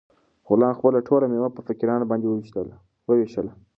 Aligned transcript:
غلام 0.47 0.73
خپله 0.77 0.99
ټوله 1.07 1.25
مېوه 1.31 1.49
په 1.55 1.61
فقیرانو 1.67 2.09
باندې 2.09 2.25
وویشله. 3.07 3.53